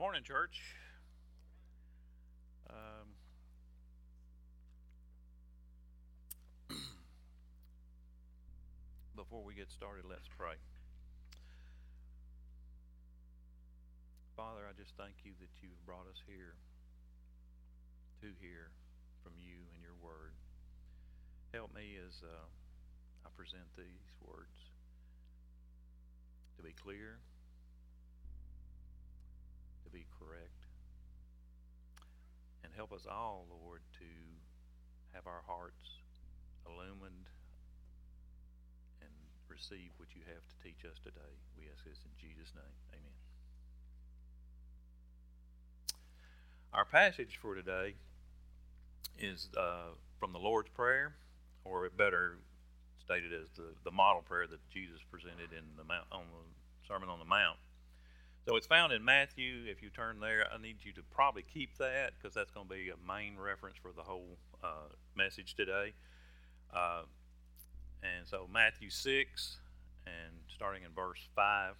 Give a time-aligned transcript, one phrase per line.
[0.00, 0.80] morning, church.
[2.70, 3.12] Um,
[9.14, 10.56] before we get started, let's pray.
[14.34, 16.56] Father, I just thank you that you've brought us here
[18.22, 18.72] to hear
[19.22, 20.32] from you and your word.
[21.52, 22.48] Help me as uh,
[23.26, 24.72] I present these words
[26.56, 27.20] to be clear,
[29.92, 30.66] be correct,
[32.64, 34.10] and help us all, Lord, to
[35.12, 36.02] have our hearts
[36.66, 37.28] illumined
[39.02, 39.10] and
[39.48, 41.34] receive what you have to teach us today.
[41.58, 42.76] We ask this in Jesus' name.
[42.92, 43.16] Amen.
[46.72, 47.94] Our passage for today
[49.18, 51.14] is uh, from the Lord's Prayer,
[51.64, 52.38] or better
[53.04, 57.08] stated as the, the model prayer that Jesus presented in the Mount, on the Sermon
[57.08, 57.58] on the Mount.
[58.50, 59.62] So it's found in Matthew.
[59.68, 62.74] If you turn there, I need you to probably keep that because that's going to
[62.74, 65.92] be a main reference for the whole uh, message today.
[66.74, 67.02] Uh,
[68.02, 69.58] and so Matthew 6,
[70.04, 71.74] and starting in verse 5.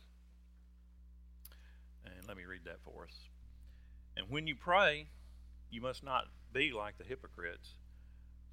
[2.04, 3.16] And let me read that for us.
[4.16, 5.08] And when you pray,
[5.72, 7.70] you must not be like the hypocrites.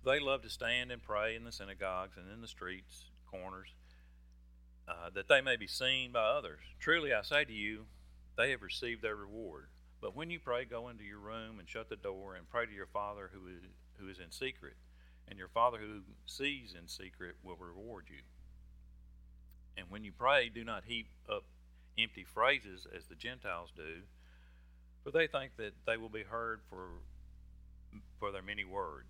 [0.03, 3.75] They love to stand and pray in the synagogues and in the streets, corners,
[4.87, 6.61] uh, that they may be seen by others.
[6.79, 7.85] Truly I say to you,
[8.37, 9.67] they have received their reward.
[9.99, 12.71] But when you pray, go into your room and shut the door and pray to
[12.71, 13.63] your Father who is,
[13.99, 14.75] who is in secret.
[15.27, 18.21] And your Father who sees in secret will reward you.
[19.75, 21.43] And when you pray, do not heap up
[21.97, 24.03] empty phrases as the Gentiles do,
[25.03, 26.89] for they think that they will be heard for,
[28.19, 29.09] for their many words.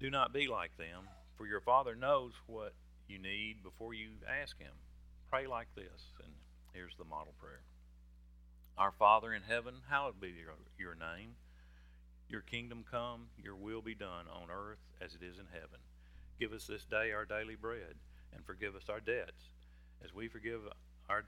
[0.00, 2.74] Do not be like them, for your Father knows what
[3.08, 4.72] you need before you ask Him.
[5.30, 6.32] Pray like this, and
[6.72, 7.60] here's the model prayer
[8.76, 11.36] Our Father in heaven, hallowed be your, your name.
[12.28, 15.78] Your kingdom come, your will be done on earth as it is in heaven.
[16.40, 17.94] Give us this day our daily bread,
[18.34, 19.50] and forgive us our debts,
[20.04, 20.60] as we forgive
[21.08, 21.24] our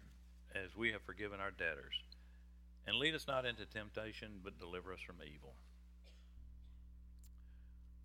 [0.54, 2.02] as we have forgiven our debtors.
[2.86, 5.54] And lead us not into temptation, but deliver us from evil.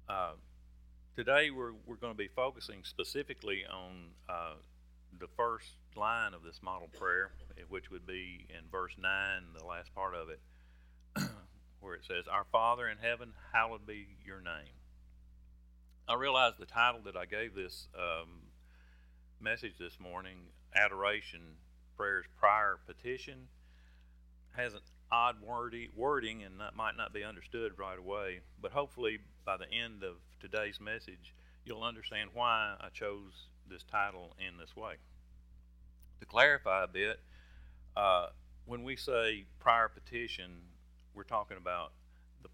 [0.09, 0.33] Uh,
[1.15, 4.53] today we're, we're going to be focusing specifically on uh,
[5.19, 7.31] the first line of this model prayer,
[7.69, 10.39] which would be in verse 9, the last part of it,
[11.79, 14.73] where it says, Our Father in heaven, hallowed be your name.
[16.07, 18.41] I realize the title that I gave this um,
[19.39, 20.37] message this morning,
[20.75, 21.41] Adoration
[21.95, 23.47] Prayer's Prior Petition,
[24.55, 24.81] has an
[25.11, 29.71] odd wordy, wording and that might not be understood right away, but hopefully by the
[29.71, 31.33] end of today's message,
[31.65, 34.95] you'll understand why I chose this title in this way.
[36.21, 37.19] To clarify a bit,
[37.97, 38.27] uh,
[38.65, 40.51] when we say prior petition,
[41.15, 41.93] we're talking about
[42.43, 42.49] the,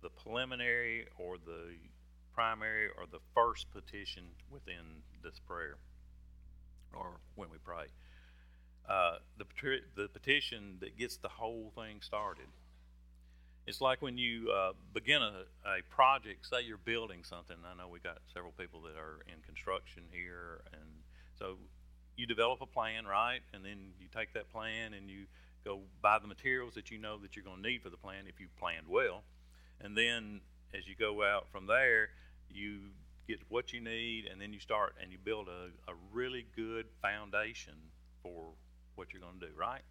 [0.00, 1.74] the preliminary or the
[2.32, 5.76] primary or the first petition within this prayer
[6.94, 7.86] or when we pray.
[8.88, 9.44] Uh, the,
[9.96, 12.46] the petition that gets the whole thing started.
[13.66, 17.56] It's like when you uh, begin a, a project, say you're building something.
[17.64, 20.88] I know we got several people that are in construction here, and
[21.38, 21.58] so
[22.20, 23.40] you develop a plan, right?
[23.54, 25.24] And then you take that plan and you
[25.64, 28.24] go buy the materials that you know that you're going to need for the plan
[28.28, 29.24] if you planned well.
[29.80, 30.42] And then
[30.74, 32.10] as you go out from there,
[32.50, 32.80] you
[33.26, 36.86] get what you need, and then you start and you build a, a really good
[37.00, 37.74] foundation
[38.22, 38.50] for
[38.96, 39.82] what you're going to do, right?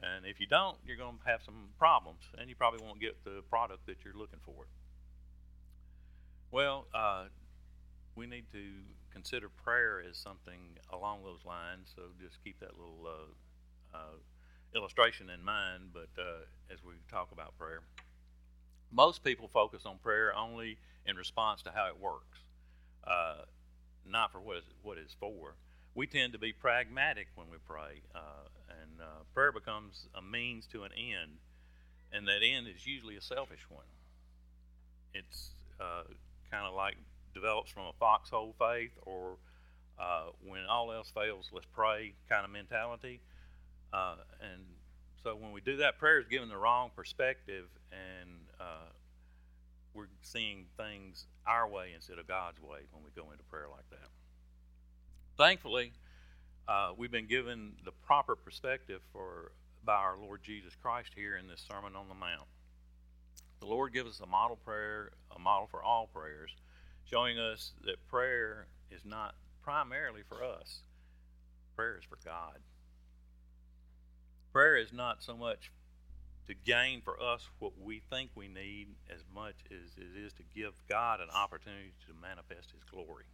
[0.00, 3.24] And if you don't, you're going to have some problems, and you probably won't get
[3.24, 4.66] the product that you're looking for.
[6.52, 7.24] Well, uh,
[8.14, 8.62] we need to
[9.12, 11.92] consider prayer as something along those lines.
[11.94, 14.16] So just keep that little uh, uh,
[14.74, 15.90] illustration in mind.
[15.92, 17.82] But uh, as we talk about prayer,
[18.90, 22.38] most people focus on prayer only in response to how it works,
[23.06, 23.44] uh,
[24.06, 25.54] not for what, is, what it's for
[25.94, 29.00] we tend to be pragmatic when we pray, uh, and
[29.34, 31.38] prayer becomes a means to an end,
[32.12, 33.84] and that end is usually a selfish one.
[35.12, 35.50] It's
[36.50, 36.96] kind of like
[37.40, 39.36] develops from a foxhole faith, or
[39.98, 43.20] uh, when all else fails, let's pray kind of mentality.
[43.92, 44.62] Uh, and
[45.22, 48.30] so when we do that, prayer is given the wrong perspective, and
[48.60, 48.90] uh,
[49.94, 53.88] we're seeing things our way instead of God's way when we go into prayer like
[53.90, 54.08] that.
[55.36, 55.92] Thankfully,
[56.66, 59.52] uh, we've been given the proper perspective for
[59.84, 62.48] by our Lord Jesus Christ here in this Sermon on the Mount.
[63.60, 66.54] The Lord gives us a model prayer, a model for all prayers,
[67.10, 70.80] showing us that prayer is not primarily for us.
[71.76, 72.58] Prayer is for God.
[74.52, 75.70] Prayer is not so much
[76.46, 80.42] to gain for us what we think we need as much as it is to
[80.54, 83.26] give God an opportunity to manifest His glory.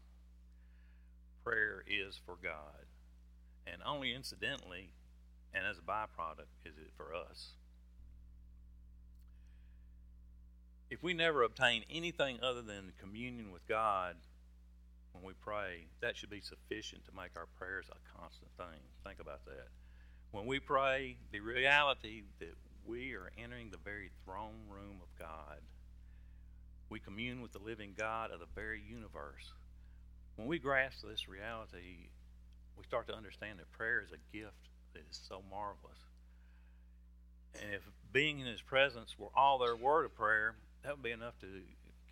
[1.45, 2.87] Prayer is for God,
[3.67, 4.91] and only incidentally
[5.55, 7.53] and as a byproduct is it for us.
[10.95, 14.15] If we never obtain anything other than communion with God
[15.11, 18.79] when we pray, that should be sufficient to make our prayers a constant thing.
[19.05, 19.67] Think about that.
[20.31, 22.55] When we pray, the reality that
[22.87, 25.59] we are entering the very throne room of God.
[26.91, 29.53] We commune with the living God of the very universe.
[30.37, 32.11] When we grasp this reality,
[32.79, 35.99] we start to understand that prayer is a gift that is so marvelous.
[37.61, 37.83] And if
[38.13, 41.47] being in His presence were all there were to prayer, that would be enough to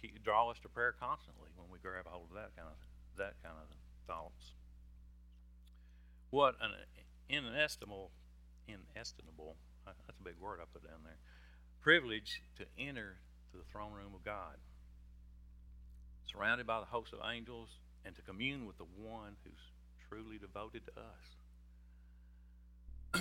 [0.01, 2.77] keep, draw us to prayer constantly when we grab a hold of that kind of
[3.19, 3.69] that kind of
[4.07, 4.55] thoughts.
[6.31, 6.73] What an
[7.29, 8.11] inestimable,
[8.67, 11.19] inestimable that's a big word I put down there.
[11.81, 13.19] Privilege to enter
[13.51, 14.57] to the throne room of God,
[16.31, 17.69] surrounded by the host of angels,
[18.05, 19.73] and to commune with the one who's
[20.09, 20.93] truly devoted to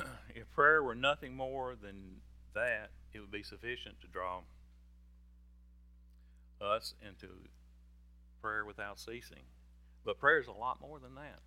[0.01, 0.03] us.
[0.35, 2.21] if prayer were nothing more than
[2.53, 4.41] that, it would be sufficient to draw
[6.61, 7.27] us into
[8.41, 9.43] prayer without ceasing.
[10.05, 11.39] But prayer is a lot more than that.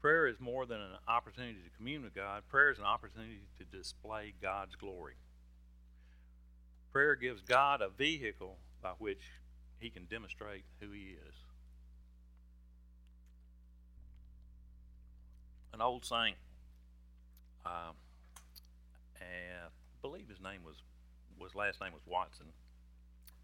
[0.00, 3.64] Prayer is more than an opportunity to commune with God, prayer is an opportunity to
[3.64, 5.14] display God's glory.
[6.92, 9.22] Prayer gives God a vehicle by which
[9.78, 11.34] he can demonstrate who he is.
[15.72, 16.36] An old saint,
[17.66, 17.92] uh,
[19.20, 19.68] I
[20.00, 20.76] believe his name was,
[21.38, 22.46] was last name was Watson,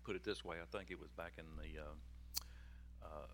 [0.05, 0.57] put it this way.
[0.61, 3.27] I think it was back in the uh, uh,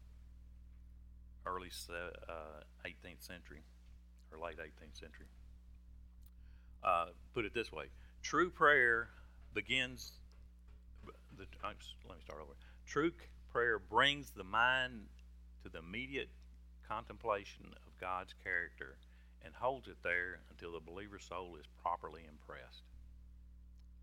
[1.47, 3.63] early uh, 18th century
[4.33, 5.27] or late 18th century.
[6.83, 7.87] Uh, put it this way
[8.23, 9.09] true prayer
[9.53, 10.13] begins,
[11.37, 12.53] the, let me start over.
[12.87, 13.13] True
[13.53, 15.09] prayer brings the mind
[15.63, 16.29] to the immediate
[16.89, 18.97] contemplation of God's character
[19.45, 22.85] and holds it there until the believer's soul is properly impressed.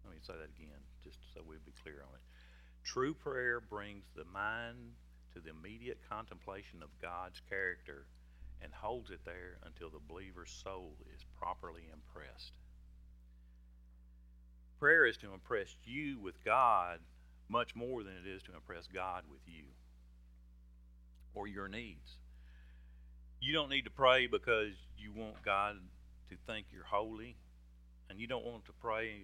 [0.04, 2.24] Let me say that again, just so we'll be clear on it.
[2.88, 4.94] True prayer brings the mind
[5.34, 8.06] to the immediate contemplation of God's character
[8.62, 12.54] and holds it there until the believer's soul is properly impressed.
[14.80, 17.00] Prayer is to impress you with God
[17.50, 19.66] much more than it is to impress God with you
[21.36, 22.16] or your needs.
[23.42, 25.76] You don't need to pray because you want God
[26.30, 27.36] to think you're holy,
[28.10, 29.24] and you don't want to pray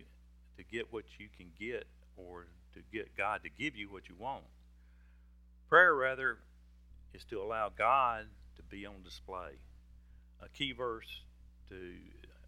[0.58, 1.88] to get what you can get
[2.18, 4.44] or to get God to give you what you want.
[5.70, 6.38] Prayer, rather,
[7.14, 8.26] is to allow God
[8.56, 9.60] to be on display.
[10.42, 11.22] A key verse
[11.70, 11.96] to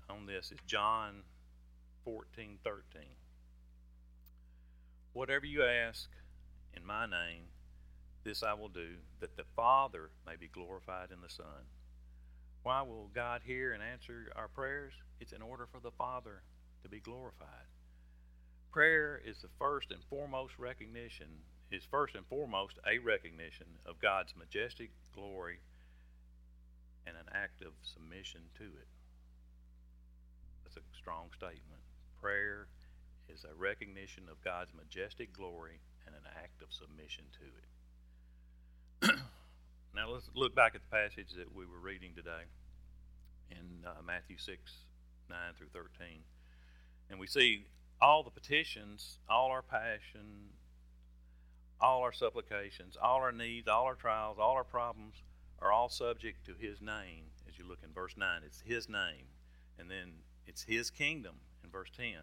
[0.10, 1.24] on this is John
[2.04, 3.02] 14, 13.
[5.14, 6.10] Whatever you ask
[6.76, 7.46] in my name,
[8.24, 11.70] this I will do, that the Father may be glorified in the Son.
[12.64, 14.94] Why will God hear and answer our prayers?
[15.20, 16.42] It's in order for the Father
[16.84, 17.48] to be glorified.
[18.76, 21.28] Prayer is the first and foremost recognition
[21.72, 25.60] is first and foremost a recognition of God's majestic glory
[27.08, 28.90] and an act of submission to it.
[30.66, 31.80] That's a strong statement.
[32.22, 32.68] Prayer
[33.30, 39.16] is a recognition of God's majestic glory and an act of submission to it.
[39.96, 42.44] now let's look back at the passage that we were reading today
[43.52, 44.60] in uh, Matthew 6
[45.30, 46.20] 9 through 13.
[47.10, 47.68] And we see
[48.02, 50.50] all the petitions, all our passion,
[51.80, 55.16] all our supplications, all our needs, all our trials, all our problems
[55.62, 57.26] are all subject to His name.
[57.48, 59.28] As you look in verse 9, it's His name.
[59.80, 60.14] And then
[60.48, 62.16] it's His kingdom in verse 10.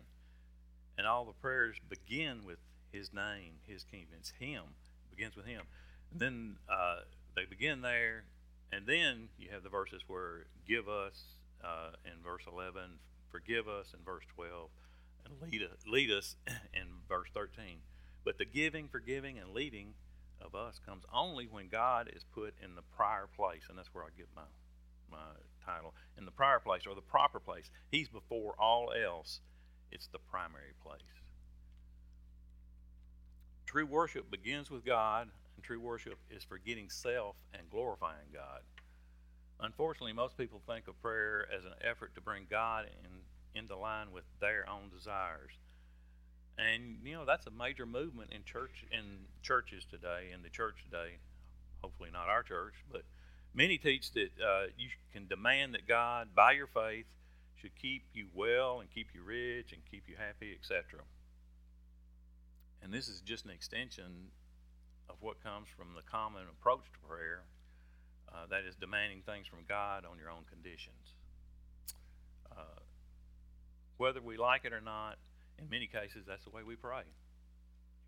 [0.98, 2.58] And all the prayers begin with
[2.92, 4.14] His name, His kingdom.
[4.18, 4.62] It's Him.
[5.06, 5.62] It begins with Him.
[6.10, 7.00] And then uh,
[7.34, 8.24] they begin there.
[8.72, 11.22] And then you have the verses where give us
[11.64, 12.98] uh, in verse 11,
[13.30, 14.68] forgive us in verse 12,
[15.24, 16.36] and lead, lead us
[16.74, 17.78] in verse 13.
[18.24, 19.94] But the giving, forgiving, and leading
[20.40, 24.04] of us comes only when God is put in the prior place, and that's where
[24.04, 24.42] I get my
[25.10, 25.18] my
[25.64, 27.70] title in the prior place or the proper place.
[27.90, 29.40] He's before all else.
[29.90, 31.00] It's the primary place.
[33.66, 38.62] True worship begins with God, and true worship is forgetting self and glorifying God.
[39.60, 43.10] Unfortunately, most people think of prayer as an effort to bring God in,
[43.54, 45.52] into line with their own desires.
[46.58, 50.84] And you know that's a major movement in church in churches today, in the church
[50.84, 51.18] today.
[51.82, 53.02] Hopefully not our church, but
[53.54, 57.06] many teach that uh, you can demand that God, by your faith,
[57.56, 61.00] should keep you well and keep you rich and keep you happy, etc.
[62.82, 64.30] And this is just an extension
[65.08, 67.42] of what comes from the common approach to prayer
[68.28, 71.14] uh, that is demanding things from God on your own conditions.
[74.02, 75.16] Uh, whether we like it or not,
[75.58, 77.02] in many cases, that's the way we pray.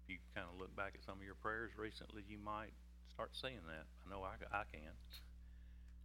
[0.05, 2.73] If you kind of look back at some of your prayers recently, you might
[3.13, 3.87] start seeing that.
[4.05, 4.93] I know I, I can.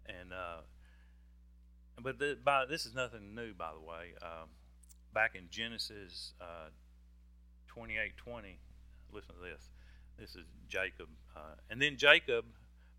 [0.06, 0.62] And uh,
[2.02, 4.14] but the, by, this is nothing new, by the way.
[4.22, 4.50] Um,
[5.14, 6.70] back in Genesis uh,
[9.12, 9.70] listen to this.
[10.20, 12.46] This is Jacob, uh, and then Jacob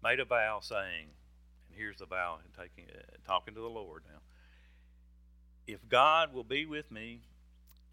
[0.02, 1.08] made a vow, saying,
[1.68, 4.20] and here's the vow, and taking uh, talking to the Lord now.
[5.72, 7.20] If God will be with me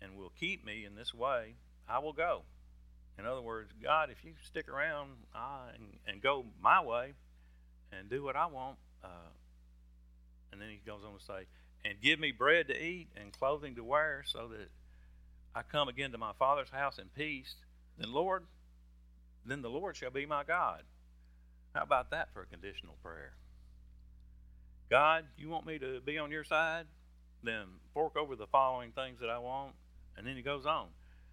[0.02, 1.56] and will keep me in this way,
[1.88, 2.44] I will go.
[3.18, 7.14] In other words, God, if you stick around uh, and, and, go my way
[7.92, 9.32] and do what I want, uh,
[10.52, 11.48] and then he goes on to say,
[11.84, 14.70] and give me bread to eat and clothing to wear so that
[15.56, 17.56] I come again to my father's house in peace,
[17.98, 18.44] then Lord,
[19.46, 20.84] then the Lord shall be my God.
[21.74, 23.34] How about that for a conditional prayer?
[24.90, 26.86] God, you want me to be on your side?
[27.48, 27.64] Then
[27.94, 29.72] fork over the following things that I want.
[30.18, 30.88] And then he goes on.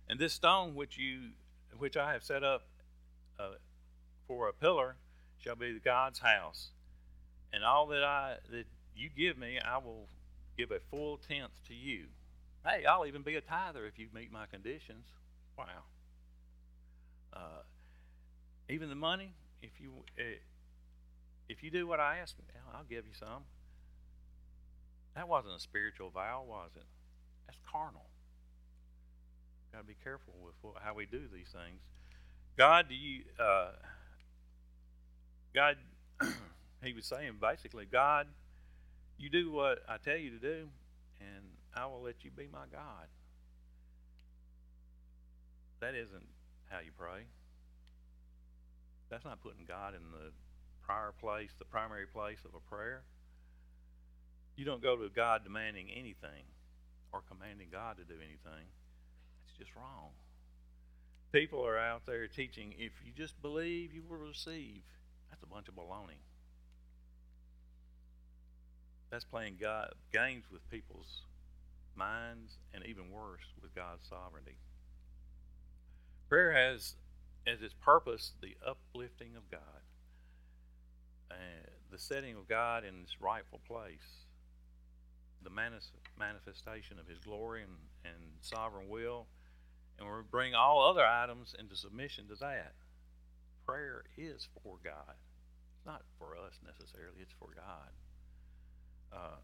[0.08, 1.30] And this stone which you
[1.76, 2.62] which I have set up
[3.38, 3.54] uh,
[4.28, 4.94] for a pillar
[5.38, 6.70] shall be God's house.
[7.52, 10.06] And all that I that you give me, I will
[10.56, 12.06] give a full tenth to you.
[12.64, 15.06] Hey, I'll even be a tither if you meet my conditions.
[15.58, 15.64] Wow.
[17.32, 17.62] Uh,
[18.68, 20.38] even the money, if you eh,
[21.48, 22.36] if you do what I ask,
[22.72, 23.42] I'll give you some.
[25.14, 26.86] That wasn't a spiritual vow, was it?
[27.46, 28.06] That's carnal.
[29.72, 31.80] Got to be careful with what, how we do these things.
[32.56, 33.24] God, do you?
[33.38, 33.70] Uh,
[35.54, 35.76] God,
[36.82, 38.26] he was saying basically, God,
[39.18, 40.68] you do what I tell you to do,
[41.20, 41.44] and
[41.74, 43.06] I will let you be my God.
[45.80, 46.26] That isn't
[46.70, 47.26] how you pray.
[49.10, 50.32] That's not putting God in the
[50.84, 53.02] prior place, the primary place of a prayer.
[54.56, 56.44] You don't go to God demanding anything
[57.12, 58.66] or commanding God to do anything.
[59.46, 60.10] That's just wrong.
[61.32, 64.82] People are out there teaching if you just believe, you will receive.
[65.30, 66.22] That's a bunch of baloney.
[69.10, 71.22] That's playing God, games with people's
[71.96, 74.56] minds and even worse, with God's sovereignty.
[76.28, 76.94] Prayer has
[77.46, 79.82] as its purpose the uplifting of God,
[81.30, 81.34] uh,
[81.90, 84.23] the setting of God in its rightful place,
[85.44, 87.72] the manis- manifestation of His glory and,
[88.04, 89.26] and sovereign will,
[89.98, 92.72] and we bring all other items into submission to that.
[93.66, 95.14] Prayer is for God.
[95.76, 97.92] It's not for us necessarily, it's for God.
[99.12, 99.38] Uh,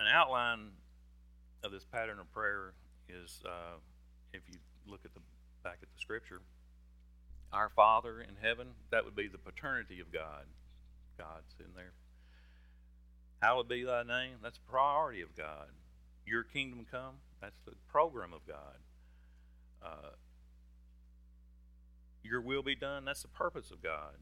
[0.00, 0.70] an outline
[1.64, 2.74] of this pattern of prayer
[3.08, 3.78] is uh,
[4.32, 5.20] if you look at the
[5.62, 6.42] back at the scripture
[7.52, 10.46] our Father in heaven, that would be the paternity of God.
[11.18, 11.92] God's in there.
[13.42, 15.66] Hallowed be thy name, that's the priority of God.
[16.24, 18.76] Your kingdom come, that's the program of God.
[19.84, 20.10] Uh,
[22.22, 24.14] your will be done, that's the purpose of God.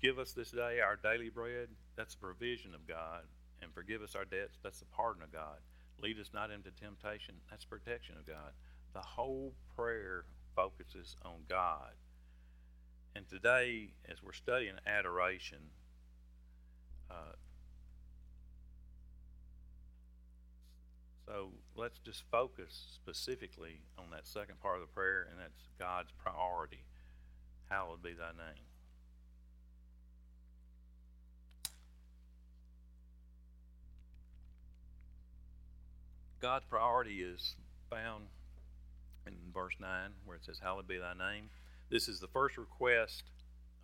[0.00, 3.22] Give us this day our daily bread, that's the provision of God.
[3.60, 5.58] And forgive us our debts, that's the pardon of God.
[6.00, 8.52] Lead us not into temptation, that's protection of God.
[8.94, 11.94] The whole prayer focuses on God.
[13.16, 15.58] And today, as we're studying adoration,
[17.10, 17.32] uh,
[21.28, 26.10] so let's just focus specifically on that second part of the prayer, and that's God's
[26.22, 26.84] priority.
[27.68, 28.64] Hallowed be thy name.
[36.40, 37.56] God's priority is
[37.90, 38.24] found
[39.26, 39.90] in verse 9
[40.24, 41.50] where it says, Hallowed be thy name.
[41.90, 43.24] This is the first request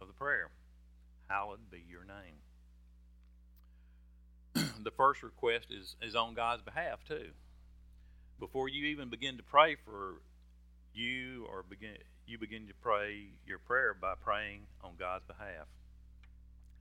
[0.00, 0.50] of the prayer
[1.28, 2.43] Hallowed be your name.
[4.82, 7.30] the first request is, is on God's behalf, too.
[8.38, 10.20] Before you even begin to pray for
[10.92, 11.96] you, or begin,
[12.26, 15.66] you begin to pray your prayer by praying on God's behalf.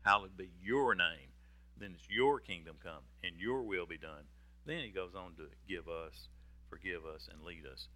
[0.04, 1.32] Hallowed be your name.
[1.78, 4.26] Then it's your kingdom come, and your will be done.
[4.66, 6.28] Then he goes on to give us,
[6.70, 7.88] forgive us, and lead us.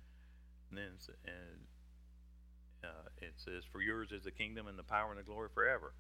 [0.70, 0.92] And then
[1.26, 1.62] and
[2.84, 5.94] uh, it says, For yours is the kingdom and the power and the glory forever.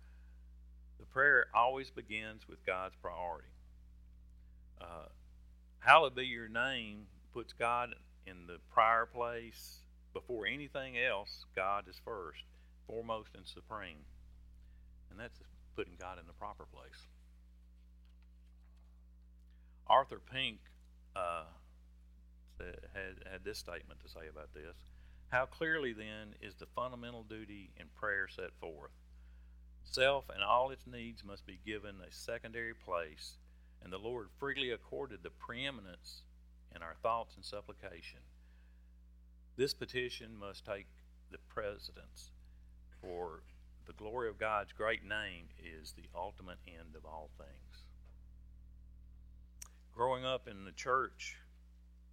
[1.00, 3.50] The prayer always begins with God's priority.
[4.82, 5.08] Uh,
[5.80, 9.80] hallowed be your name puts God in the prior place.
[10.14, 12.44] Before anything else, God is first,
[12.88, 14.06] foremost, and supreme.
[15.12, 15.40] And that's
[15.76, 17.08] putting God in the proper place.
[19.86, 20.58] Arthur Pink
[21.16, 21.44] uh,
[22.60, 24.76] had, had this statement to say about this.
[25.30, 28.92] How clearly, then, is the fundamental duty in prayer set forth?
[29.84, 33.38] Self and all its needs must be given a secondary place,
[33.84, 36.24] and the Lord freely accorded the preeminence
[36.76, 38.20] in our thoughts and supplication.
[39.56, 40.88] This petition must take
[41.32, 42.32] the precedence,
[43.02, 43.42] for
[43.86, 47.84] the glory of God's great name is the ultimate end of all things.
[49.94, 51.38] Growing up in the church,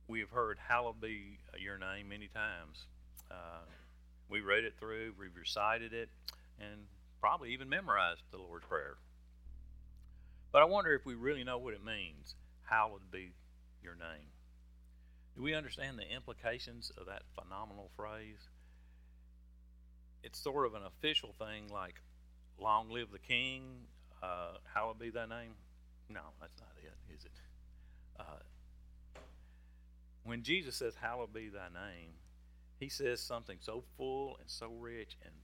[0.09, 2.87] we have heard hallowed be your name many times.
[3.31, 3.65] Uh,
[4.31, 6.09] we read it through, we've recited it,
[6.59, 6.87] and
[7.21, 8.97] probably even memorized the Lord's Prayer.
[10.55, 12.37] But I wonder if we really know what it means.
[12.63, 13.33] Hallowed be
[13.83, 14.29] your name.
[15.35, 18.49] Do we understand the implications of that phenomenal phrase?
[20.23, 21.97] It's sort of an official thing like,
[22.57, 23.65] long live the king,
[24.23, 25.57] uh, hallowed be thy name.
[26.09, 27.33] No, that's not it, is it?
[28.21, 29.15] Uh,
[30.23, 32.13] when Jesus says, hallowed be thy name,
[32.79, 35.35] he says something so full and so rich and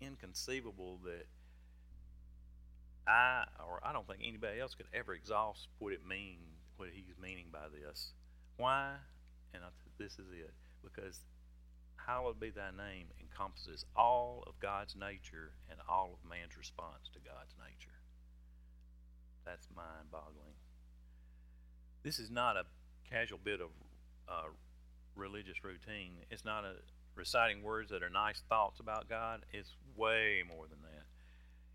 [0.00, 1.26] inconceivable that
[3.10, 7.18] I or I don't think anybody else could ever exhaust what it means, what he's
[7.20, 8.12] meaning by this.
[8.56, 8.94] Why?
[9.52, 10.54] And I, this is it.
[10.82, 11.20] Because
[12.06, 17.18] hallowed be thy name encompasses all of God's nature and all of man's response to
[17.18, 17.98] God's nature.
[19.44, 20.54] That's mind boggling.
[22.02, 22.64] This is not a
[23.08, 23.70] casual bit of
[24.28, 24.48] uh,
[25.16, 26.12] religious routine.
[26.30, 26.76] It's not a
[27.14, 29.40] reciting words that are nice thoughts about God.
[29.52, 31.06] It's way more than that.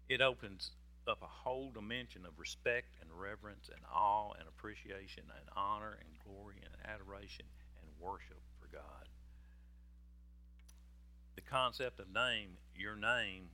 [0.08, 0.72] It opens
[1.08, 6.10] up a whole dimension of respect and reverence and awe and appreciation and honor and
[6.26, 7.46] glory and adoration
[7.82, 9.10] and worship for God.
[11.36, 13.50] The concept of name, your name,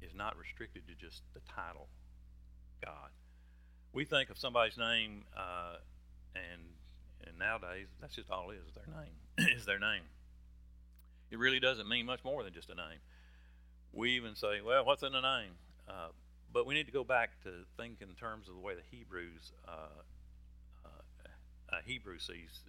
[0.00, 1.88] is not restricted to just the title
[2.84, 3.10] God.
[3.92, 5.76] We think of somebody's name uh,
[6.34, 6.62] and
[7.26, 9.48] and nowadays, that's just all it is, their name.
[9.58, 10.02] is their name.
[11.30, 13.00] It really doesn't mean much more than just a name.
[13.92, 15.52] We even say, well, what's in a name?
[15.88, 16.08] Uh,
[16.52, 19.52] but we need to go back to think in terms of the way the Hebrews
[19.66, 20.02] uh,
[21.70, 22.62] uh, Hebrew sees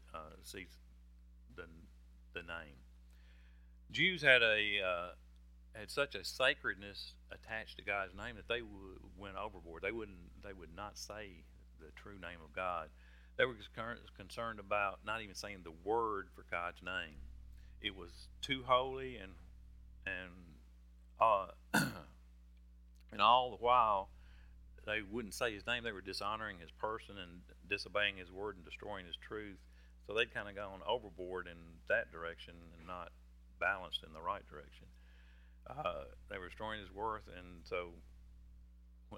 [0.43, 0.67] sees
[1.55, 1.63] the
[2.33, 2.75] the name.
[3.91, 5.13] Jews had a
[5.75, 9.83] had such a sacredness attached to God's name that they w- went overboard.
[9.83, 11.43] They wouldn't they would not say
[11.79, 12.89] the true name of God.
[13.37, 13.55] They were
[14.17, 17.15] concerned about not even saying the word for God's name.
[17.81, 19.31] It was too holy, and
[20.05, 20.31] and
[21.21, 21.47] uh,
[23.11, 24.09] and all the while
[24.85, 25.83] they wouldn't say His name.
[25.83, 29.59] They were dishonoring His person and disobeying His word and destroying His truth.
[30.07, 33.11] So they'd kind of gone overboard in that direction and not
[33.59, 34.87] balanced in the right direction.
[35.69, 37.89] Uh, they were destroying His worth, and so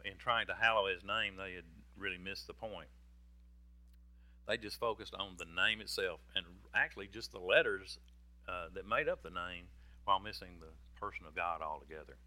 [0.04, 1.64] in trying to hallow His name, they had
[1.98, 2.90] really missed the point.
[4.48, 8.00] They just focused on the name itself and actually just the letters
[8.50, 9.66] uh, that made up the name
[10.04, 12.18] while missing the person of God altogether.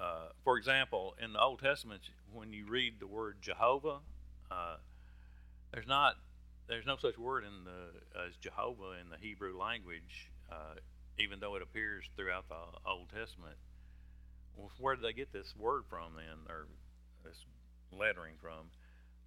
[0.00, 3.98] Uh, for example, in the Old Testament, when you read the word Jehovah,
[4.50, 4.76] uh,
[5.72, 6.14] there's not
[6.68, 10.74] there's no such word in the as Jehovah in the Hebrew language, uh,
[11.18, 12.54] even though it appears throughout the
[12.86, 13.56] Old Testament.
[14.56, 16.66] Well, where did they get this word from then, or
[17.24, 17.44] this
[17.92, 18.70] lettering from?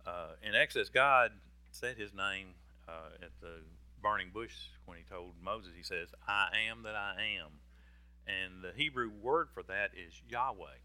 [0.05, 1.31] Uh, in Exodus, God
[1.71, 2.47] said his name
[2.87, 3.61] uh, at the
[4.01, 4.53] burning bush
[4.85, 7.60] when he told Moses, he says, I am that I am.
[8.31, 10.79] And the Hebrew word for that is Yahweh.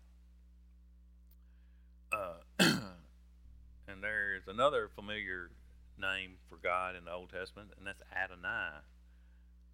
[2.13, 5.51] Uh, and there's another familiar
[5.99, 8.81] name for God in the Old Testament, and that's Adonai,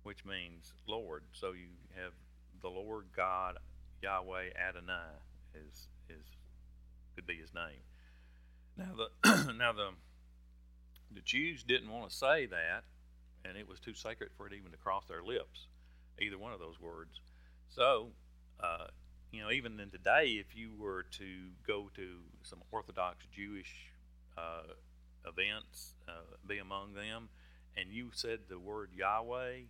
[0.02, 1.22] which means Lord.
[1.32, 1.68] So you
[2.02, 2.12] have
[2.60, 3.58] the Lord God,
[4.02, 5.18] Yahweh Adonai
[5.54, 6.24] is is
[7.14, 7.82] could be his name.
[8.76, 9.90] Now the now the
[11.14, 12.84] the Jews didn't want to say that,
[13.44, 15.66] and it was too sacred for it even to cross their lips,
[16.20, 17.20] either one of those words.
[17.74, 18.08] So,
[18.60, 18.88] uh,
[19.30, 21.26] you know, even in today, if you were to
[21.66, 23.92] go to some Orthodox Jewish
[24.36, 24.74] uh,
[25.26, 27.30] events, uh, be among them,
[27.74, 29.60] and you said the word Yahweh,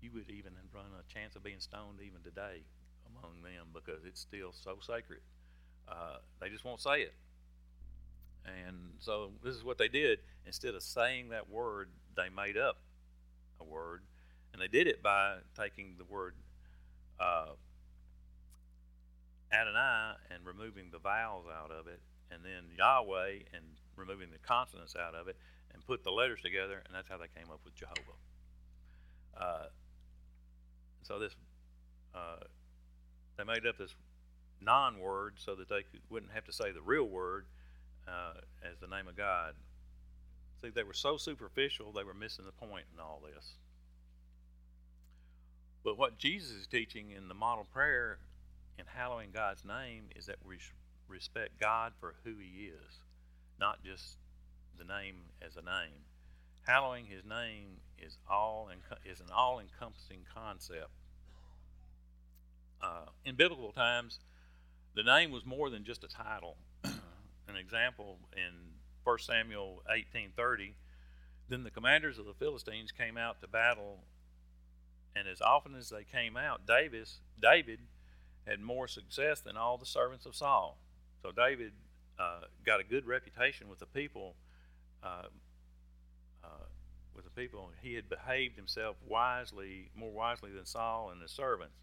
[0.00, 2.62] you would even run a chance of being stoned even today
[3.06, 5.20] among them because it's still so sacred.
[5.88, 7.14] Uh, they just won't say it.
[8.44, 10.18] And so this is what they did.
[10.46, 12.78] Instead of saying that word, they made up
[13.60, 14.02] a word.
[14.52, 16.34] And they did it by taking the word
[17.20, 17.52] uh,
[19.52, 23.64] Adonai and removing the vowels out of it, and then Yahweh and
[23.96, 25.36] removing the consonants out of it,
[25.74, 28.18] and put the letters together, and that's how they came up with Jehovah.
[29.36, 29.66] Uh,
[31.02, 31.34] so this,
[32.14, 32.44] uh,
[33.36, 33.94] they made up this
[34.60, 37.46] non-word so that they could, wouldn't have to say the real word,
[38.08, 39.54] uh, as the name of God.
[40.60, 43.54] See, they were so superficial, they were missing the point in all this.
[45.84, 48.18] But what Jesus is teaching in the model prayer
[48.78, 50.58] in hallowing God's name is that we
[51.08, 52.98] respect God for who He is,
[53.58, 54.16] not just
[54.78, 56.04] the name as a name.
[56.66, 58.70] Hallowing His name is all
[59.04, 60.90] is an all-encompassing concept.
[62.82, 64.20] Uh, in biblical times,
[64.94, 66.56] the name was more than just a title.
[66.84, 68.52] An example in
[69.04, 70.74] 1 Samuel 18:30,
[71.48, 74.04] then the commanders of the Philistines came out to battle,
[75.14, 77.80] and as often as they came out, Davis, David
[78.46, 80.78] had more success than all the servants of Saul.
[81.22, 81.72] So David
[82.18, 84.36] uh, got a good reputation with the people.
[85.02, 85.28] Uh,
[86.44, 86.66] uh,
[87.14, 91.76] with the people, he had behaved himself wisely, more wisely than Saul and his servants.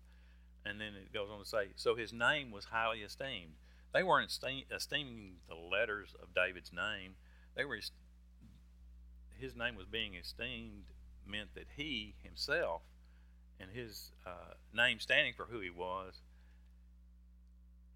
[0.66, 3.54] And then it goes on to say, so his name was highly esteemed.
[3.94, 4.32] They weren't
[4.72, 7.16] esteeming the letters of David's name.
[7.56, 7.80] They were
[9.40, 10.86] his name was being esteemed
[11.26, 12.82] meant that he himself
[13.60, 16.22] and his uh, name standing for who he was,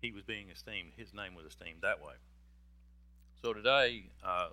[0.01, 0.91] he was being esteemed.
[0.97, 2.13] His name was esteemed that way.
[3.41, 4.49] So today uh,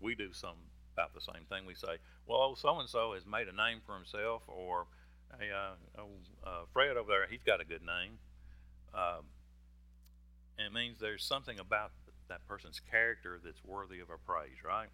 [0.00, 0.56] we do some
[0.94, 1.66] about the same thing.
[1.66, 4.86] We say, well, so and so has made a name for himself, or
[5.38, 6.00] hey, uh,
[6.44, 8.18] uh, Fred over there, he's got a good name.
[8.94, 9.26] Um,
[10.58, 11.92] and it means there's something about
[12.28, 14.88] that person's character that's worthy of our praise, right?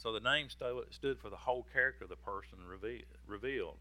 [0.00, 3.76] So the name st- stood for the whole character of the person reve- revealed.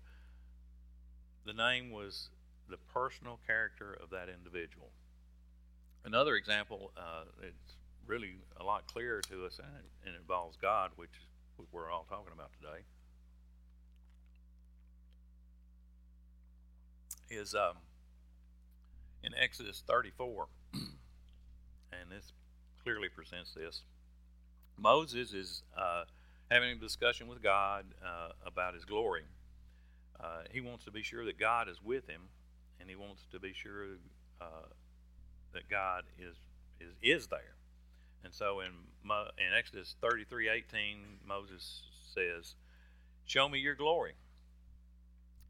[1.45, 2.29] The name was
[2.67, 4.91] the personal character of that individual.
[6.03, 10.57] Another example, uh, it's really a lot clearer to us, and it, and it involves
[10.57, 11.21] God, which
[11.71, 12.83] we're all talking about today.
[17.29, 17.77] Is um,
[19.23, 22.33] in Exodus 34, and this
[22.83, 23.83] clearly presents this.
[24.79, 26.03] Moses is uh,
[26.49, 29.23] having a discussion with God uh, about his glory.
[30.19, 32.23] Uh, he wants to be sure that God is with him,
[32.79, 33.85] and he wants to be sure
[34.41, 34.67] uh,
[35.53, 36.35] that God is,
[36.79, 37.55] is is there.
[38.23, 38.71] And so in
[39.37, 42.55] in Exodus 33:18, Moses says,
[43.25, 44.15] "Show me your glory."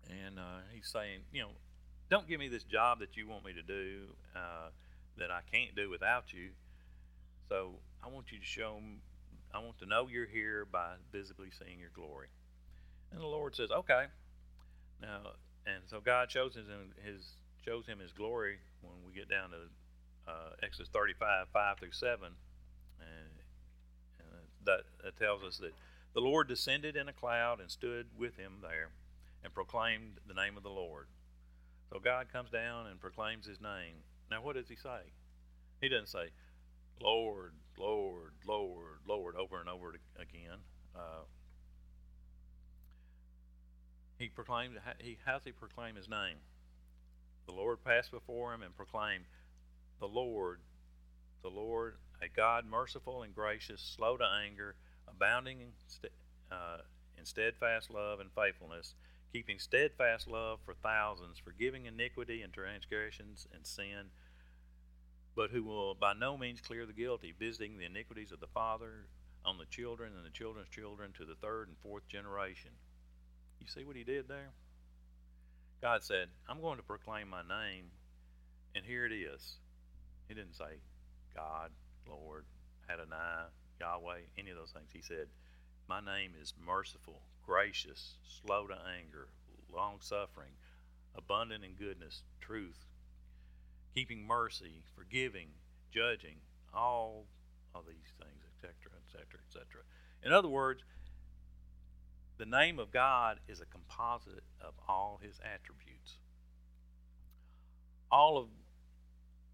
[0.10, 1.50] And uh, he's saying, you know,
[2.10, 4.70] don't give me this job that you want me to do uh,
[5.18, 6.50] that I can't do without you.
[7.48, 8.80] So I want you to show,
[9.54, 12.28] I want to know you're here by visibly seeing your glory.
[13.12, 14.06] And the Lord says, okay.
[15.02, 15.20] Now,
[15.66, 16.66] and so God shows his,
[17.04, 17.34] his
[17.66, 19.58] shows him his glory when we get down to
[20.28, 22.26] uh, Exodus 35, 5 through 7.
[22.26, 23.08] And,
[24.20, 25.74] and that, that tells us that
[26.14, 28.90] the Lord descended in a cloud and stood with him there
[29.44, 31.08] and proclaimed the name of the Lord.
[31.92, 34.04] So God comes down and proclaims his name.
[34.30, 35.12] Now, what does he say?
[35.82, 36.30] He doesn't say,
[37.02, 40.60] Lord, Lord, Lord, Lord, over and over again.
[40.96, 41.24] Uh,
[44.18, 46.38] he proclaimed, he, how's he proclaim his name?
[47.48, 49.26] The Lord passed before him and proclaimed,
[50.00, 50.60] The Lord,
[51.42, 54.76] the Lord, a God merciful and gracious, slow to anger,
[55.08, 56.10] abounding in,
[56.52, 56.80] uh,
[57.18, 58.94] in steadfast love and faithfulness,
[59.32, 64.12] keeping steadfast love for thousands, forgiving iniquity and transgressions and sin,
[65.36, 69.08] but who will by no means clear the guilty, visiting the iniquities of the father
[69.46, 72.72] on the children and the children's children to the third and fourth generation.
[73.60, 74.50] You see what he did there?
[75.82, 77.86] God said, I'm going to proclaim my name,
[78.76, 79.56] and here it is.
[80.28, 80.82] He didn't say
[81.34, 81.72] God,
[82.08, 82.46] Lord,
[82.92, 83.48] Adonai,
[83.80, 84.90] Yahweh, any of those things.
[84.92, 85.28] He said,
[85.88, 89.30] My name is merciful, gracious, slow to anger,
[89.74, 90.52] long suffering,
[91.16, 92.86] abundant in goodness, truth,
[94.00, 95.50] keeping mercy, forgiving,
[95.92, 96.38] judging,
[96.74, 97.26] all
[97.76, 98.74] of these things, etc.,
[99.06, 99.82] etc., etc.
[100.24, 100.84] In other words,
[102.38, 106.18] the name of God is a composite of all his attributes.
[108.10, 108.48] All of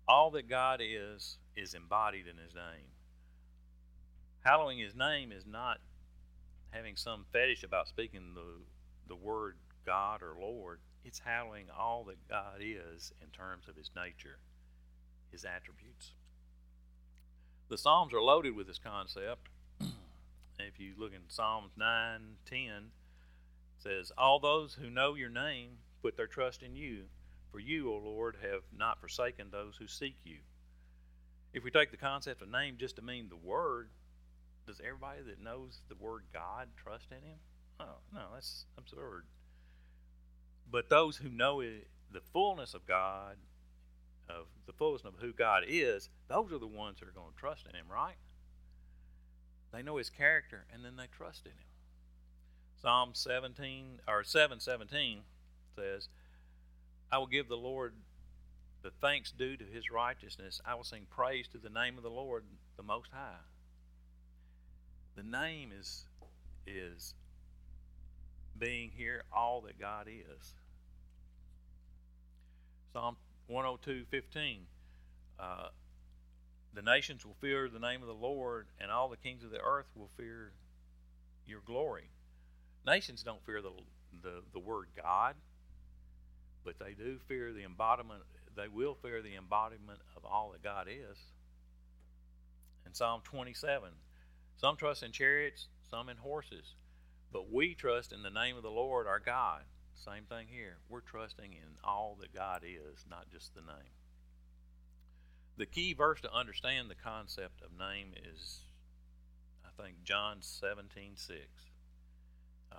[0.07, 2.91] all that God is is embodied in his name.
[4.41, 5.79] Hallowing his name is not
[6.69, 8.61] having some fetish about speaking the
[9.07, 10.81] the word God or Lord.
[11.05, 14.39] It's hallowing all that God is in terms of his nature,
[15.31, 16.13] his attributes.
[17.69, 19.49] The Psalms are loaded with this concept.
[20.59, 22.81] if you look in Psalms 9 10, it
[23.77, 27.03] says, All those who know your name put their trust in you,
[27.51, 30.37] for you, O Lord, have not forsaken those who seek you.
[31.53, 33.89] If we take the concept of name just to mean the word,
[34.65, 37.37] does everybody that knows the word God trust in Him?
[37.79, 39.25] Oh, no, that's absurd.
[40.69, 43.37] But those who know it, the fullness of God,
[44.29, 47.39] of the fullness of who God is, those are the ones that are going to
[47.39, 48.15] trust in Him, right?
[49.75, 51.57] They know his character and then they trust in him.
[52.81, 55.19] Psalm 17 or 717
[55.75, 56.07] says,
[57.11, 57.93] I will give the Lord
[58.83, 60.61] the thanks due to his righteousness.
[60.65, 62.45] I will sing praise to the name of the Lord
[62.77, 63.43] the most high.
[65.15, 66.05] The name is
[66.65, 67.13] is
[68.57, 70.53] being here all that God is.
[72.93, 73.17] Psalm
[73.49, 74.59] 102:15
[75.39, 75.67] uh,
[76.73, 79.61] the nations will fear the name of the Lord, and all the kings of the
[79.61, 80.51] earth will fear
[81.47, 82.09] your glory.
[82.85, 83.71] Nations don't fear the,
[84.21, 85.35] the, the word God,
[86.63, 88.23] but they do fear the embodiment,
[88.55, 91.17] they will fear the embodiment of all that God is.
[92.85, 93.89] In Psalm 27,
[94.57, 96.75] some trust in chariots, some in horses,
[97.31, 99.63] but we trust in the name of the Lord our God.
[99.93, 100.77] Same thing here.
[100.89, 103.93] We're trusting in all that God is, not just the name.
[105.57, 108.61] The key verse to understand the concept of name is,
[109.63, 111.39] I think, John 17 6.
[112.71, 112.75] Uh,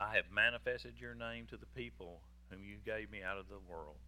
[0.00, 3.60] I have manifested your name to the people whom you gave me out of the
[3.68, 3.98] world.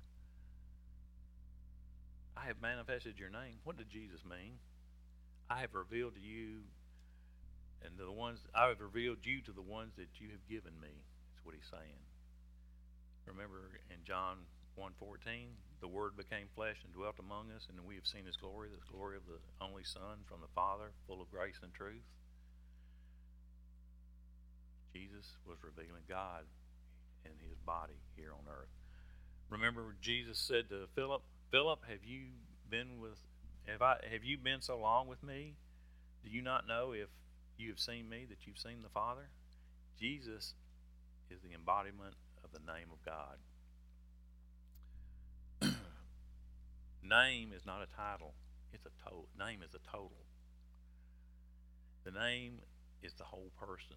[2.37, 3.59] I have manifested your name.
[3.63, 4.59] What did Jesus mean?
[5.49, 6.63] I have revealed to you,
[7.85, 11.03] and the ones I have revealed you to the ones that you have given me.
[11.35, 12.01] That's what he's saying.
[13.27, 18.07] Remember in John 1:14, the Word became flesh and dwelt among us, and we have
[18.07, 21.59] seen His glory, the glory of the only Son from the Father, full of grace
[21.63, 22.05] and truth.
[24.93, 26.45] Jesus was revealing God
[27.25, 28.71] in His body here on earth.
[29.51, 32.33] Remember, Jesus said to Philip, "Philip, have you
[32.69, 33.19] been with?
[33.67, 34.01] Have I?
[34.11, 35.57] Have you been so long with me?
[36.25, 37.09] Do you not know if
[37.59, 39.29] you have seen me that you've seen the Father?"
[39.99, 40.55] Jesus
[41.31, 43.39] is the embodiment of the name of God.
[47.03, 48.35] Name is not a title,
[48.73, 49.29] it's a total.
[49.39, 50.25] Name is a total.
[52.05, 52.61] The name
[53.03, 53.97] is the whole person.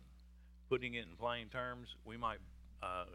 [0.69, 2.39] Putting it in plain terms, we might
[2.83, 3.05] uh,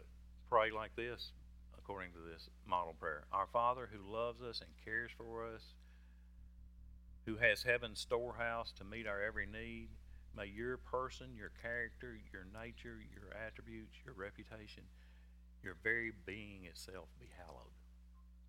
[0.49, 1.31] pray like this,
[1.77, 5.61] according to this model prayer Our Father who loves us and cares for us,
[7.25, 9.89] who has heaven's storehouse to meet our every need,
[10.37, 14.83] may your person, your character, your nature, your attributes, your reputation,
[15.63, 17.75] your very being itself be hallowed.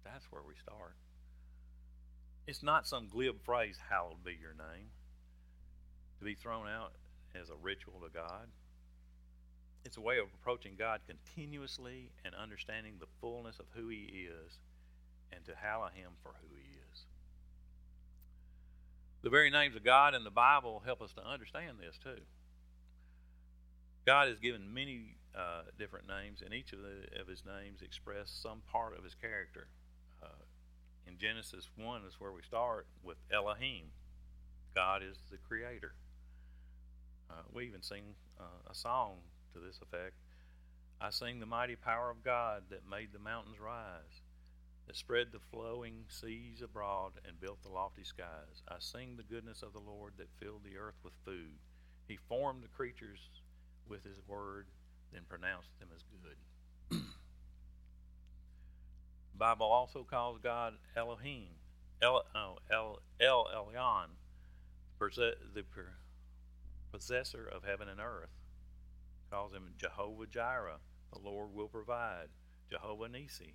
[0.05, 0.95] That's where we start.
[2.47, 4.91] It's not some glib phrase, hallowed be your name,
[6.19, 6.93] to be thrown out
[7.41, 8.49] as a ritual to God.
[9.85, 14.59] It's a way of approaching God continuously and understanding the fullness of who He is
[15.33, 16.82] and to hallow Him for who He is.
[19.23, 22.21] The very names of God in the Bible help us to understand this too.
[24.05, 28.31] God has given many uh, different names, and each of, the, of His names express
[28.31, 29.69] some part of His character.
[30.21, 30.43] Uh,
[31.07, 33.93] in Genesis 1 is where we start with Elohim.
[34.75, 35.95] God is the creator.
[37.31, 38.03] Uh, we even sing
[38.41, 39.19] uh, a song
[39.55, 40.15] to this effect.
[41.01, 44.22] I sing the mighty power of God that made the mountains rise,
[44.93, 48.63] that spread the flowing seas abroad and built the lofty skies.
[48.69, 51.57] I sing the goodness of the Lord that filled the earth with food.
[52.07, 53.31] He formed the creatures
[53.89, 54.67] with his word,
[55.11, 56.03] then pronounced them as
[56.91, 56.99] good.
[59.39, 61.49] Bible also calls God Elohim,
[62.03, 64.09] El, oh, El, El Elyon,
[65.01, 65.65] the
[66.93, 68.29] possessor of heaven and earth.
[69.31, 70.81] Calls him Jehovah Jireh,
[71.15, 72.29] the Lord will provide.
[72.71, 73.55] Jehovah Nisi,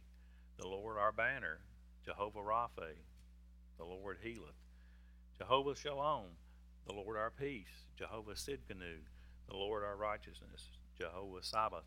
[0.58, 1.60] the Lord our banner.
[2.04, 2.94] Jehovah Rapha,
[3.78, 4.56] the Lord healeth.
[5.38, 6.26] Jehovah Shalom,
[6.88, 7.86] the Lord our peace.
[7.98, 9.04] Jehovah Sidkenu,
[9.50, 10.70] the Lord our righteousness.
[10.98, 11.84] Jehovah Sabaoth,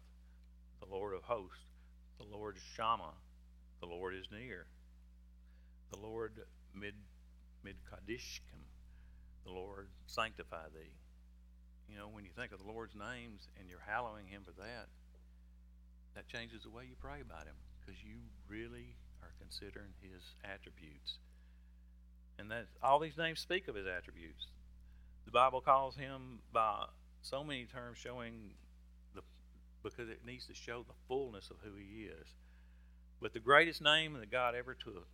[0.80, 1.64] the Lord of hosts.
[2.18, 3.14] The Lord Shammah,
[3.80, 4.66] the Lord is near.
[5.90, 6.34] The Lord
[6.74, 6.94] mid
[7.66, 8.60] midkadishkim.
[9.46, 10.92] The Lord sanctify thee.
[11.88, 14.86] You know, when you think of the Lord's names and you're hallowing him for that,
[16.14, 17.56] that changes the way you pray about him
[17.90, 18.16] because you
[18.48, 21.18] really are considering his attributes.
[22.38, 24.46] And that all these names speak of his attributes.
[25.24, 26.86] The Bible calls him by
[27.22, 28.54] so many terms showing
[29.14, 29.22] the
[29.82, 32.28] because it needs to show the fullness of who he is.
[33.20, 35.08] But the greatest name that God ever took,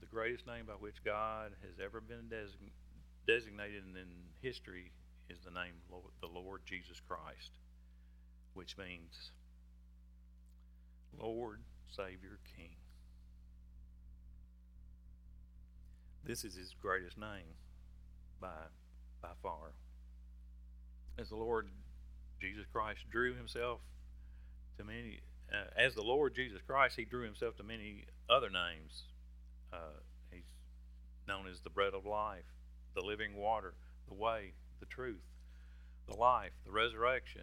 [0.00, 2.70] the greatest name by which God has ever been design-
[3.26, 4.08] designated in
[4.40, 4.92] history,
[5.28, 7.50] is the name Lord, the Lord Jesus Christ,
[8.54, 9.32] which means
[11.18, 11.60] Lord,
[11.96, 12.76] Savior, King.
[16.24, 17.56] This is his greatest name
[18.40, 18.48] by,
[19.22, 19.72] by far.
[21.18, 21.68] As the Lord
[22.40, 23.80] Jesus Christ drew himself
[24.78, 25.20] to many
[25.52, 29.04] uh, as the Lord Jesus Christ, he drew himself to many other names.
[29.72, 30.00] Uh,
[30.30, 30.44] he's
[31.28, 32.44] known as the bread of life,
[32.94, 33.74] the living water,
[34.08, 35.20] the way, the truth.
[36.06, 37.42] the life, the resurrection,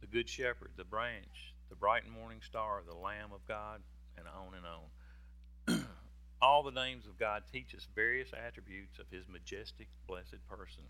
[0.00, 3.80] the good shepherd, the branch, the bright and morning star, the Lamb of God,
[4.16, 5.86] and on and on.
[6.42, 10.84] All the names of God teach us various attributes of His majestic, blessed person.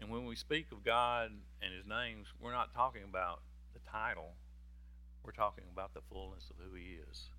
[0.00, 3.40] And when we speak of God and His names, we're not talking about
[3.74, 4.34] the title,
[5.24, 7.30] we're talking about the fullness of who He is.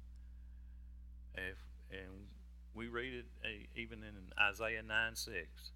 [1.36, 1.58] If,
[1.92, 2.28] and
[2.74, 5.72] we read it eh, even in Isaiah 9 6.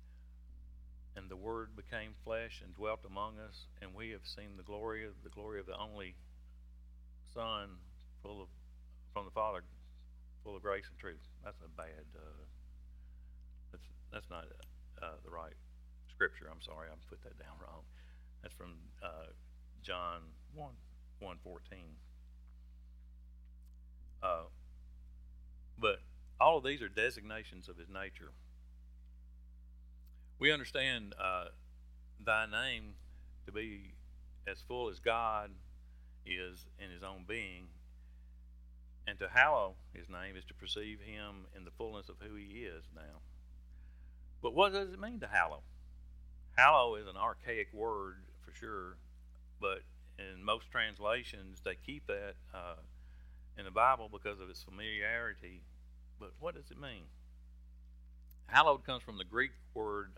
[1.15, 5.05] And the Word became flesh and dwelt among us, and we have seen the glory
[5.05, 6.15] of the glory of the only
[7.33, 7.77] Son,
[8.21, 8.47] full of
[9.13, 9.63] from the Father,
[10.43, 11.21] full of grace and truth.
[11.43, 12.05] That's a bad.
[12.15, 12.45] Uh,
[13.71, 14.45] that's that's not
[15.01, 15.53] uh, the right
[16.09, 16.47] scripture.
[16.51, 17.83] I'm sorry, I put that down wrong.
[18.41, 18.73] That's from
[19.03, 19.33] uh,
[19.83, 20.21] John
[20.55, 20.73] one
[21.19, 21.97] one fourteen.
[24.21, 24.45] Uh,
[25.77, 25.99] but
[26.39, 28.31] all of these are designations of his nature.
[30.43, 31.45] We understand uh,
[32.19, 32.95] thy name
[33.45, 33.93] to be
[34.45, 35.51] as full as God
[36.25, 37.67] is in his own being,
[39.07, 42.65] and to hallow his name is to perceive him in the fullness of who he
[42.65, 43.21] is now.
[44.41, 45.61] But what does it mean to hallow?
[46.57, 48.97] Hallow is an archaic word for sure,
[49.61, 49.83] but
[50.19, 52.75] in most translations they keep that uh,
[53.57, 55.61] in the Bible because of its familiarity
[56.19, 57.03] but what does it mean?
[58.47, 60.11] Hallowed comes from the Greek word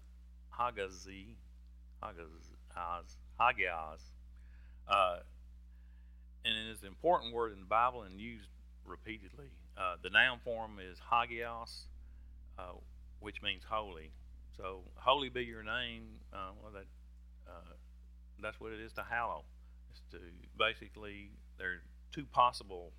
[0.59, 1.35] hagazi,
[2.01, 4.01] hagaz, hagios,
[4.87, 5.17] uh,
[6.43, 8.49] and it is an important word in the Bible and used
[8.85, 9.47] repeatedly.
[9.77, 11.87] Uh, the noun form is hagios,
[12.57, 12.73] uh,
[13.19, 14.11] which means holy.
[14.55, 16.03] So, holy be your name.
[16.31, 16.85] Uh, well, that
[17.47, 17.73] uh,
[18.41, 19.43] that's what it is to hallow.
[19.89, 20.19] It's to
[20.57, 22.91] basically there are two possible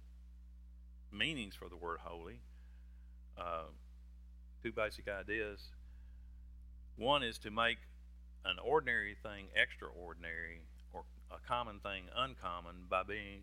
[1.12, 2.40] meanings for the word holy
[3.38, 3.64] uh,
[4.62, 5.60] two basic ideas.
[6.96, 7.78] One is to make
[8.44, 13.42] an ordinary thing extraordinary, or a common thing uncommon, by being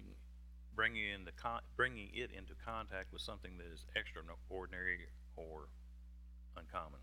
[0.75, 5.67] bringing con- bringing it into contact with something that is extraordinary or
[6.57, 6.99] uncommon.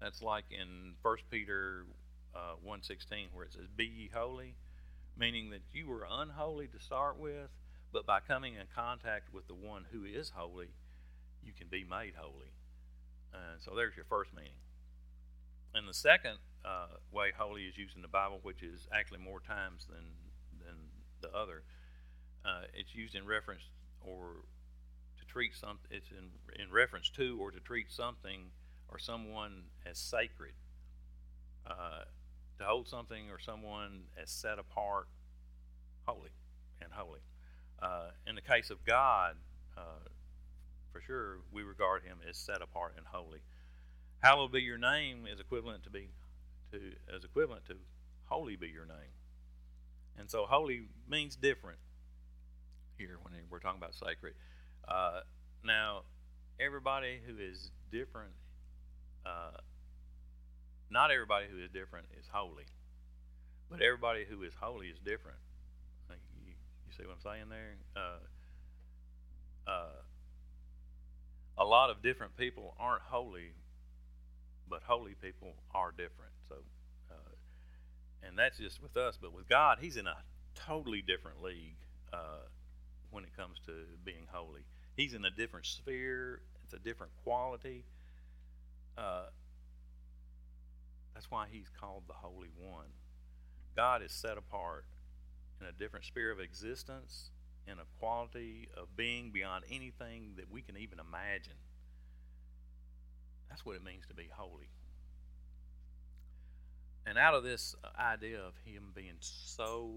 [0.00, 1.84] That's like in 1 Peter
[2.34, 4.54] uh, 1.16 where it says, Be ye holy,
[5.16, 7.50] meaning that you were unholy to start with,
[7.92, 10.68] but by coming in contact with the one who is holy,
[11.44, 12.50] you can be made holy.
[13.32, 14.52] And so there's your first meaning.
[15.74, 19.40] And the second uh, way holy is used in the Bible, which is actually more
[19.40, 20.04] times than
[20.64, 20.76] than
[21.20, 21.62] the other,
[22.44, 23.62] uh, it's used in reference
[24.00, 24.44] or
[25.18, 25.86] to treat something.
[25.90, 28.50] It's in in reference to or to treat something
[28.88, 30.54] or someone as sacred.
[31.66, 32.04] Uh,
[32.58, 35.08] to hold something or someone as set apart,
[36.06, 36.30] holy
[36.82, 37.20] and holy.
[37.82, 39.36] Uh, in the case of God,
[39.76, 40.08] uh,
[40.92, 43.40] for sure, we regard him as set apart and holy.
[44.20, 46.10] Hallowed be your name is equivalent to be
[46.72, 46.78] to
[47.14, 47.74] as equivalent to
[48.26, 49.14] holy be your name.
[50.18, 51.78] And so holy means different
[52.98, 54.34] here when we're talking about sacred.
[54.86, 55.20] Uh,
[55.64, 56.02] now,
[56.60, 58.32] everybody who is different,
[59.24, 59.56] uh,
[60.90, 62.66] not everybody who is different is holy,
[63.70, 65.38] but everybody who is holy is different.
[66.10, 66.52] You,
[66.86, 67.76] you see what I'm saying there?
[67.96, 70.02] Uh, uh
[71.58, 73.52] a lot of different people aren't holy,
[74.70, 76.32] but holy people are different.
[76.48, 76.54] So,
[77.10, 77.34] uh,
[78.26, 79.18] and that's just with us.
[79.20, 80.16] But with God, He's in a
[80.54, 81.76] totally different league
[82.12, 82.46] uh,
[83.10, 83.72] when it comes to
[84.04, 84.62] being holy.
[84.96, 86.40] He's in a different sphere.
[86.64, 87.84] It's a different quality.
[88.96, 89.26] Uh,
[91.14, 92.86] that's why He's called the Holy One.
[93.76, 94.84] God is set apart
[95.60, 97.30] in a different sphere of existence
[97.66, 101.54] in a quality of being beyond anything that we can even imagine.
[103.50, 104.70] That's what it means to be holy.
[107.04, 109.90] And out of this idea of Him being so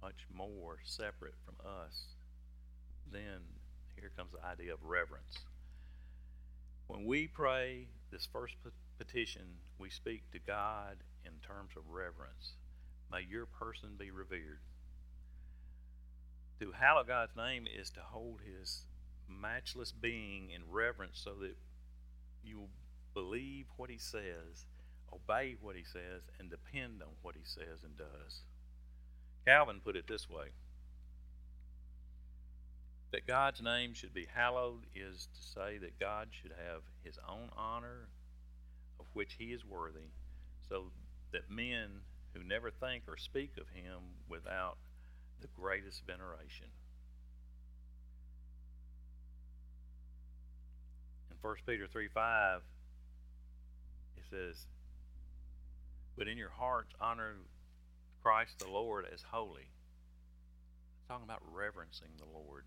[0.00, 2.14] much more separate from us,
[3.12, 3.42] then
[3.96, 5.40] here comes the idea of reverence.
[6.86, 8.54] When we pray this first
[8.98, 9.42] petition,
[9.78, 12.54] we speak to God in terms of reverence.
[13.10, 14.60] May your person be revered.
[16.60, 18.84] To hallow God's name is to hold his
[19.28, 21.56] matchless being in reverence so that
[22.44, 22.68] you
[23.14, 24.66] believe what he says,
[25.12, 28.42] obey what he says, and depend on what he says and does.
[29.46, 30.48] Calvin put it this way
[33.12, 37.50] that God's name should be hallowed is to say that God should have his own
[37.56, 38.08] honor
[39.00, 40.12] of which he is worthy,
[40.68, 40.92] so
[41.32, 42.02] that men
[42.34, 44.76] who never think or speak of him without
[45.40, 46.66] the greatest veneration.
[51.42, 52.60] 1 Peter 3 5,
[54.16, 54.66] it says,
[56.16, 57.36] but in your hearts honor
[58.22, 59.62] Christ the Lord as holy.
[59.62, 62.64] It's talking about reverencing the Lord.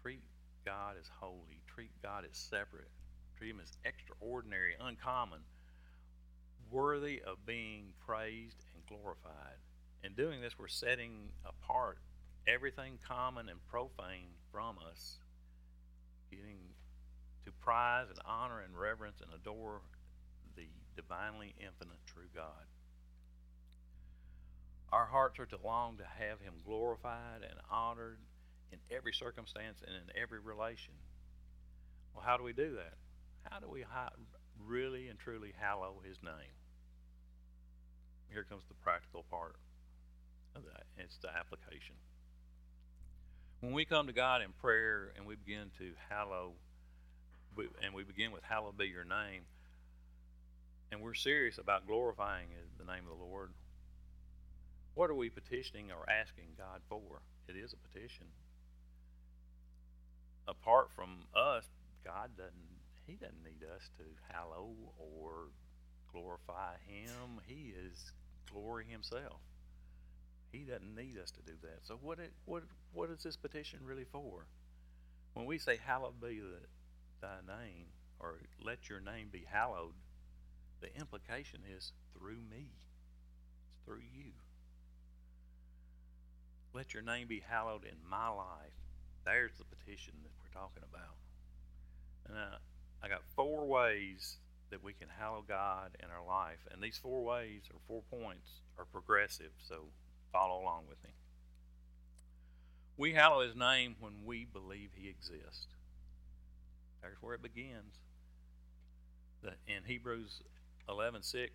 [0.00, 0.22] Treat
[0.64, 1.60] God as holy.
[1.66, 2.90] Treat God as separate.
[3.36, 5.40] Treat Him as extraordinary, uncommon,
[6.70, 9.58] worthy of being praised and glorified.
[10.04, 11.98] In doing this, we're setting apart
[12.46, 15.16] everything common and profane from us,
[16.30, 16.58] getting
[17.48, 19.80] to prize and honor and reverence and adore
[20.54, 22.68] the divinely infinite true God.
[24.92, 28.18] Our hearts are to long to have Him glorified and honored
[28.70, 30.92] in every circumstance and in every relation.
[32.14, 32.94] Well, how do we do that?
[33.50, 33.84] How do we
[34.66, 36.52] really and truly hallow His name?
[38.30, 39.56] Here comes the practical part
[40.54, 40.84] of that.
[40.98, 41.96] It's the application.
[43.60, 46.52] When we come to God in prayer and we begin to hallow,
[47.82, 49.42] and we begin with "Hallowed be Your name,"
[50.90, 52.48] and we're serious about glorifying
[52.78, 53.50] the name of the Lord,
[54.94, 57.22] what are we petitioning or asking God for?
[57.48, 58.26] It is a petition.
[60.46, 61.64] Apart from us,
[62.04, 65.48] God doesn't he doesn't need us to hallow or
[66.12, 67.40] glorify him.
[67.46, 68.12] He is
[68.52, 69.40] glory himself.
[70.52, 71.80] He doesn't need us to do that.
[71.82, 74.46] So what it, what what is this petition really for?
[75.34, 76.60] When we say hallowed be the,
[77.20, 77.86] thy name
[78.20, 79.94] or let your name be hallowed,
[80.80, 82.70] the implication is through me.
[83.66, 84.32] It's through you.
[86.72, 88.76] Let your name be hallowed in my life.
[89.24, 91.16] There's the petition that we're talking about.
[92.28, 94.36] And I, I got four ways
[94.70, 96.66] that we can hallow God in our life.
[96.70, 99.86] And these four ways or four points are progressive, so
[100.32, 101.10] follow along with me.
[102.96, 105.66] We hallow his name when we believe he exists.
[107.02, 107.98] There's where it begins.
[109.42, 110.42] The, in Hebrews
[110.88, 111.50] 11:6 it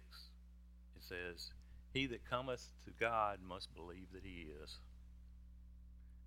[0.99, 1.51] says,
[1.93, 4.79] "He that cometh to God must believe that he is."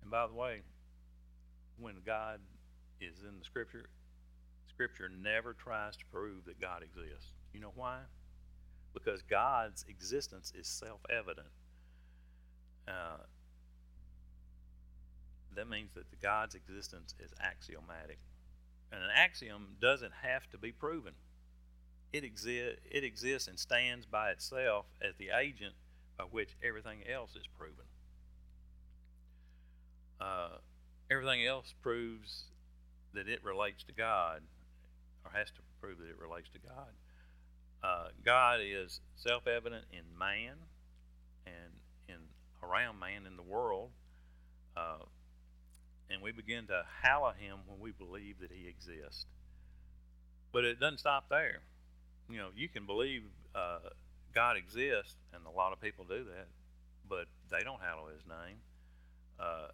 [0.01, 0.61] And by the way,
[1.77, 2.41] when God
[2.99, 3.89] is in the scripture,
[4.69, 7.33] scripture never tries to prove that God exists.
[7.53, 8.01] You know why?
[8.93, 11.47] Because God's existence is self-evident.
[12.87, 13.17] Uh,
[15.55, 18.19] that means that the God's existence is axiomatic.
[18.91, 21.13] An axiom doesn't have to be proven.
[22.13, 25.75] It, exi- it exists and stands by itself as the agent
[26.17, 27.85] by which everything else is proven.
[30.19, 30.57] Uh,
[31.11, 32.45] everything else proves
[33.13, 34.41] that it relates to God,
[35.23, 36.93] or has to prove that it relates to God.
[37.83, 40.55] Uh, God is self evident in man
[41.45, 41.73] and
[42.09, 42.15] in
[42.63, 43.91] around man in the world.
[44.75, 45.05] Uh,
[46.09, 49.25] and we begin to hallow him when we believe that he exists.
[50.51, 51.59] But it doesn't stop there.
[52.29, 53.23] You know, you can believe
[53.55, 53.79] uh,
[54.33, 56.47] God exists, and a lot of people do that,
[57.09, 58.57] but they don't hallow his name.
[59.39, 59.67] Uh,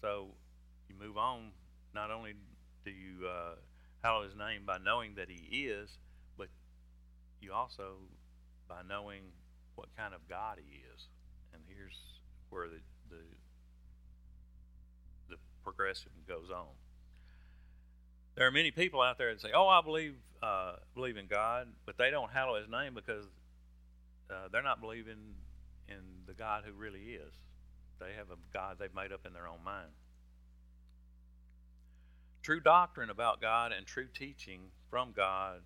[0.00, 0.28] so
[0.88, 1.50] you move on.
[1.94, 2.34] Not only
[2.84, 3.54] do you uh,
[4.02, 5.88] hallow his name by knowing that he is,
[6.36, 6.48] but
[7.40, 7.96] you also
[8.68, 9.22] by knowing
[9.74, 11.06] what kind of God he is.
[11.52, 11.96] And here's
[12.50, 13.22] where the, the
[15.64, 16.68] progression goes on.
[18.36, 21.68] There are many people out there that say, "Oh, I believe uh, believe in God,"
[21.86, 23.24] but they don't hallow His name because
[24.30, 25.34] uh, they're not believing
[25.88, 27.32] in the God who really is.
[28.00, 29.90] They have a God they've made up in their own mind.
[32.42, 34.60] True doctrine about God and true teaching
[34.90, 35.60] from God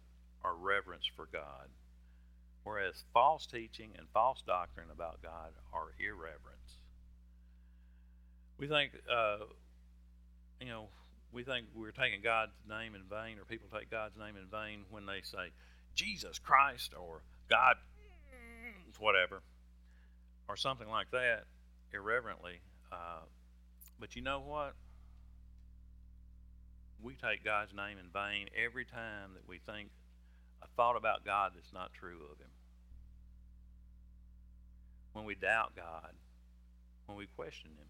[0.45, 1.69] are reverence for God,
[2.63, 6.79] whereas false teaching and false doctrine about God are irreverence.
[8.59, 9.39] We think uh,
[10.61, 10.89] you know,
[11.33, 14.85] we think we're taking God's name in vain, or people take God's name in vain
[14.91, 15.53] when they say
[15.95, 17.77] Jesus Christ or God,
[18.99, 19.43] whatever,
[20.49, 21.45] or something like that,
[21.93, 22.61] irreverently.
[22.91, 23.27] Uh,
[24.01, 24.75] but you know what?
[27.03, 29.91] We take God's name in vain every time that we think
[30.63, 32.51] a thought about God that's not true of Him.
[35.13, 36.13] When we doubt God,
[37.07, 37.87] when we question Him,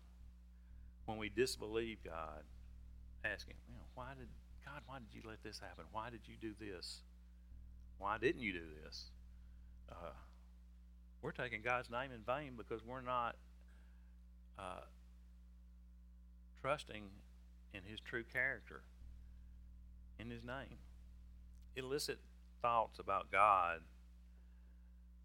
[1.07, 2.43] when we disbelieve God,
[3.25, 4.29] asking, you know, why did
[4.65, 5.85] God, why did you let this happen?
[5.93, 7.01] Why did you do this?
[7.99, 9.11] Why didn't you do this?
[9.91, 10.13] Uh,
[11.23, 13.37] we're taking God's name in vain because we're not
[14.59, 14.85] uh,
[16.63, 17.05] trusting
[17.75, 18.83] in His true character,
[20.19, 20.79] in His name.
[21.77, 22.19] Illicit
[22.63, 23.81] thoughts about God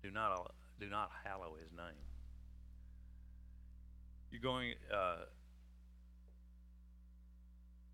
[0.01, 2.01] do not do not hallow His name.
[4.31, 4.73] You're going.
[4.91, 5.25] Uh,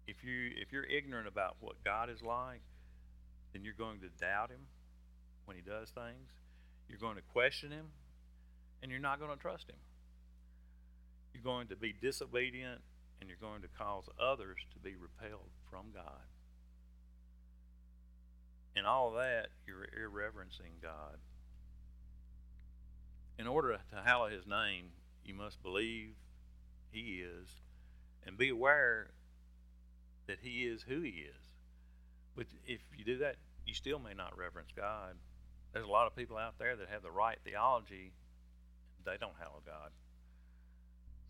[0.09, 2.61] if you if you're ignorant about what God is like,
[3.53, 4.61] then you're going to doubt him
[5.45, 6.29] when he does things.
[6.89, 7.85] You're going to question Him,
[8.81, 9.77] and you're not going to trust Him.
[11.33, 12.81] You're going to be disobedient,
[13.21, 16.25] and you're going to cause others to be repelled from God.
[18.75, 21.17] In all that, you're irreverencing God.
[23.37, 24.85] In order to hallow His name,
[25.23, 26.15] you must believe
[26.91, 27.49] He is
[28.25, 29.11] and be aware
[30.29, 31.53] that He is who He is.
[32.35, 35.15] But if you do that, you still may not reverence God.
[35.73, 38.13] There's a lot of people out there that have the right theology,
[39.05, 39.89] they don't hallow God.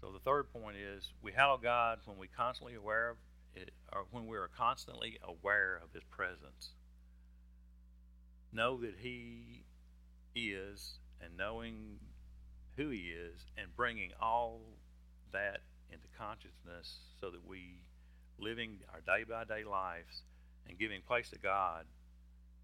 [0.02, 3.18] So the third point is we hallow God when we constantly aware of
[3.56, 6.72] it, or when we are constantly aware of His presence.
[8.52, 9.64] Know that He
[10.36, 12.00] is, and knowing
[12.76, 14.60] who He is, and bringing all
[15.32, 17.80] that into consciousness so that we
[18.40, 20.24] living our day by day lives
[20.68, 21.86] and giving place to God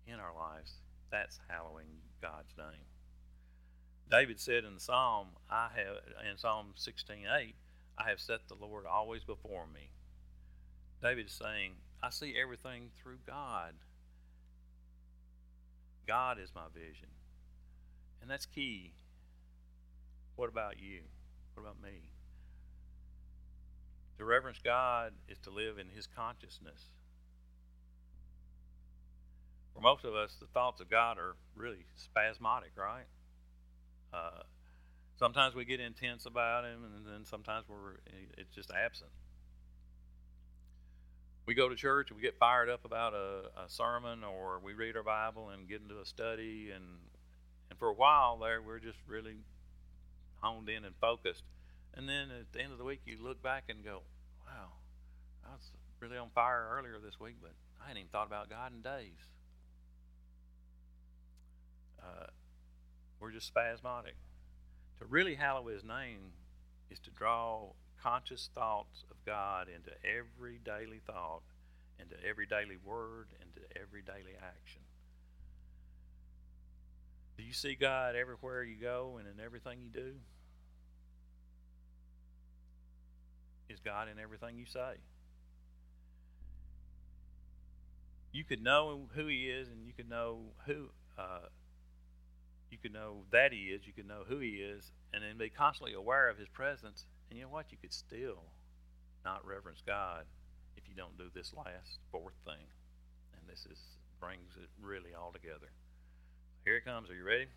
[0.08, 0.74] in our lives,
[1.12, 2.86] that's hallowing God's name.
[4.10, 5.98] David said in the Psalm, I have
[6.30, 7.56] in Psalm 16:8,
[7.98, 9.90] I have set the Lord always before me.
[11.02, 11.74] David is saying,
[12.04, 13.74] I see everything through God.
[16.08, 17.10] God is my vision.
[18.22, 18.94] And that's key.
[20.36, 21.02] What about you?
[21.54, 22.10] What about me?
[24.18, 26.90] To reverence God is to live in His consciousness.
[29.74, 33.06] For most of us, the thoughts of God are really spasmodic, right?
[34.14, 34.44] Uh,
[35.18, 37.98] sometimes we get intense about Him, and then sometimes we're
[38.38, 39.12] it's just absent.
[41.46, 44.74] We go to church and we get fired up about a, a sermon, or we
[44.74, 46.84] read our Bible and get into a study, and
[47.70, 49.36] and for a while there, we're just really
[50.42, 51.44] honed in and focused.
[51.96, 54.02] And then at the end of the week, you look back and go,
[54.46, 54.74] wow,
[55.48, 58.74] I was really on fire earlier this week, but I hadn't even thought about God
[58.74, 59.32] in days.
[62.02, 62.28] Uh,
[63.20, 64.16] we're just spasmodic.
[65.00, 66.34] To really hallow His name
[66.90, 67.72] is to draw
[68.02, 71.42] conscious thoughts of God into every daily thought,
[72.00, 74.82] into every daily word, into every daily action.
[77.38, 80.14] Do you see God everywhere you go and in everything you do?
[83.70, 84.96] Is God in everything you say?
[88.32, 91.48] You could know who He is, and you could know who uh,
[92.70, 93.88] you could know that He is.
[93.88, 97.06] You could know who He is, and then be constantly aware of His presence.
[97.30, 97.72] And you know what?
[97.72, 98.44] You could still
[99.24, 100.26] not reverence God
[100.78, 102.68] if you don't do this last fourth thing.
[103.34, 103.80] And this is
[104.20, 105.72] brings it really all together.
[106.64, 107.10] Here it comes.
[107.10, 107.48] Are you ready?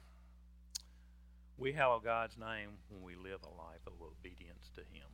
[1.57, 5.09] We hallow God's name when we live a life of obedience to Him.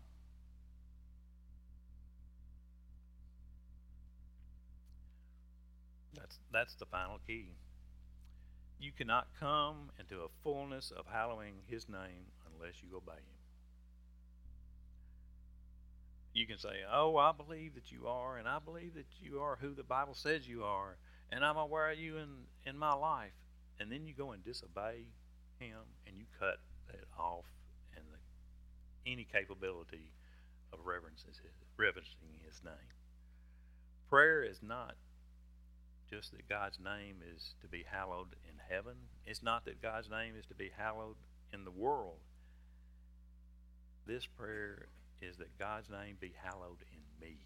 [6.17, 7.57] That's that's the final key.
[8.79, 13.35] You cannot come into a fullness of hallowing his name unless you obey him.
[16.33, 19.57] You can say, Oh, I believe that you are, and I believe that you are
[19.61, 20.97] who the Bible says you are,
[21.31, 22.29] and I'm aware of you in,
[22.67, 23.33] in my life.
[23.79, 25.07] And then you go and disobey
[25.59, 26.59] him and you cut
[26.89, 27.47] that off
[27.97, 30.13] and the, any capability
[30.73, 31.33] of reverencing
[32.47, 32.75] his name.
[34.09, 34.95] Prayer is not
[36.15, 38.95] just that God's name is to be hallowed in heaven.
[39.27, 41.17] It's not that God's name is to be hallowed
[41.53, 42.19] in the world.
[44.07, 44.87] This prayer
[45.21, 47.39] is that God's name be hallowed in me.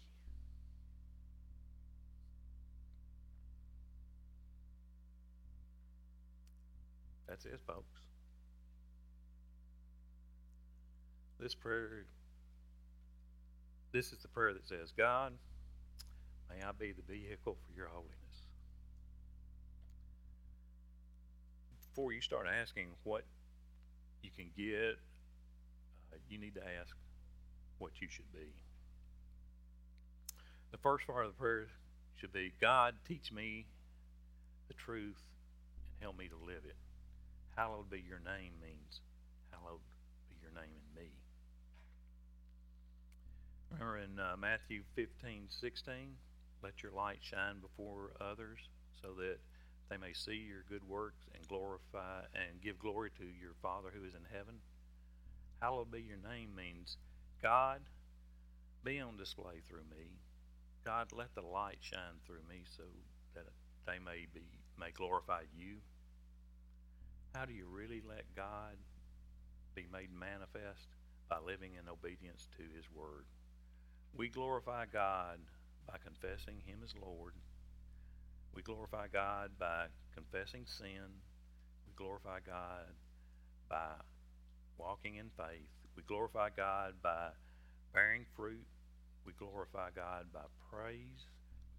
[7.27, 8.01] That's it, folks.
[11.39, 12.05] This prayer,
[13.93, 15.33] this is the prayer that says, God,
[16.49, 18.28] may I be the vehicle for your holiness.
[21.89, 23.23] Before you start asking what
[24.21, 24.97] you can get,
[26.13, 26.95] uh, you need to ask
[27.77, 28.53] what you should be.
[30.71, 31.67] The first part of the prayer
[32.17, 33.65] should be God, teach me
[34.67, 35.21] the truth
[35.93, 36.75] and help me to live it.
[37.55, 39.01] Hallowed be your name means
[39.51, 39.81] hallowed
[40.29, 41.09] be your name in me.
[43.71, 45.93] Remember in uh, Matthew 15, 16,
[46.63, 48.59] let your light shine before others
[49.01, 49.39] so that
[49.89, 54.05] they may see your good works and glorify and give glory to your Father who
[54.05, 54.55] is in heaven.
[55.61, 56.97] Hallowed be your name means
[57.41, 57.81] God,
[58.83, 60.19] be on display through me.
[60.85, 62.83] God, let the light shine through me so
[63.33, 63.45] that
[63.85, 64.45] they may be
[64.79, 65.77] may glorify you.
[67.35, 68.77] How do you really let God
[69.75, 70.87] be made manifest?
[71.29, 73.25] By living in obedience to His Word.
[74.17, 75.39] We glorify God
[75.85, 77.33] by confessing Him as Lord
[78.55, 81.21] we glorify God by confessing sin.
[81.87, 82.93] We glorify God
[83.69, 83.93] by
[84.77, 85.69] walking in faith.
[85.95, 87.29] We glorify God by
[87.93, 88.65] bearing fruit.
[89.25, 91.27] We glorify God by praise.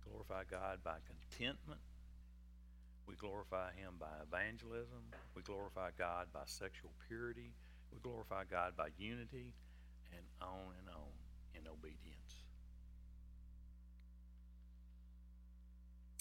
[0.05, 1.81] We glorify God by contentment.
[3.07, 5.03] We glorify Him by evangelism.
[5.35, 7.53] We glorify God by sexual purity.
[7.93, 9.53] We glorify God by unity,
[10.13, 11.11] and on and on
[11.55, 12.20] in obedience.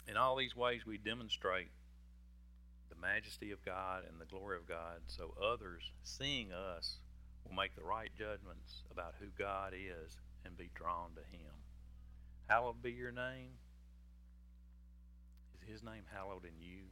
[0.09, 1.69] In all these ways, we demonstrate
[2.89, 6.97] the majesty of God and the glory of God so others, seeing us,
[7.45, 11.53] will make the right judgments about who God is and be drawn to Him.
[12.47, 13.51] Hallowed be your name.
[15.61, 16.85] Is His name hallowed in you?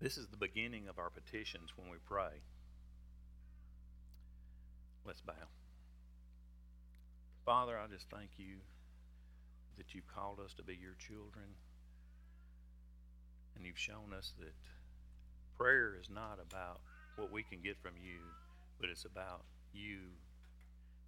[0.00, 2.40] This is the beginning of our petitions when we pray.
[5.04, 5.34] Let's bow.
[7.44, 8.56] Father, I just thank you
[9.78, 11.56] that you've called us to be your children.
[13.56, 14.54] And you've shown us that
[15.56, 16.80] prayer is not about
[17.16, 18.20] what we can get from you,
[18.80, 20.14] but it's about you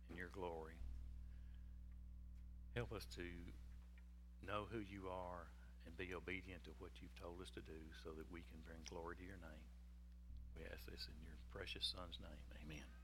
[0.08, 0.78] and your glory.
[2.74, 3.22] Help us to
[4.46, 5.46] know who you are
[5.86, 8.78] and be obedient to what you've told us to do so that we can bring
[8.88, 9.66] glory to your name.
[10.56, 12.42] We ask this in your precious Son's name.
[12.62, 12.99] Amen.